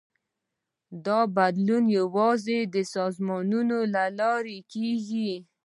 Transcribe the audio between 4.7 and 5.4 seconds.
کېږي.